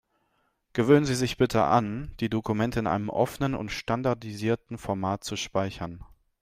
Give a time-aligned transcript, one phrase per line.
[0.73, 6.03] Gewöhnen Sie sich bitte an, die Dokumente in einem offenen und standardisierten Format zu speichern.